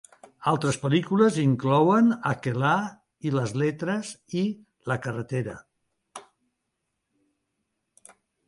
[0.51, 2.87] Altres pel·lícules inclouen "Akeelah
[3.31, 4.43] y las letras" i
[4.93, 5.57] "La carretera".